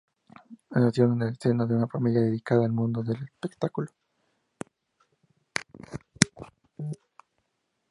Nació 0.71 1.13
en 1.13 1.21
el 1.21 1.37
seno 1.37 1.67
de 1.67 1.75
una 1.75 1.85
familia 1.85 2.21
dedicada 2.21 2.65
al 2.65 2.71
mundo 2.71 3.03
del 3.03 3.21
espectáculo. 3.23 3.87